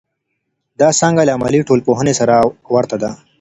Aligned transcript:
دا 0.79 0.89
څانګه 0.99 1.21
له 1.27 1.31
عملي 1.37 1.59
ټولنپوهنې 1.67 2.13
سره 2.19 2.35
ورته 2.73 2.95
ده. 3.01 3.11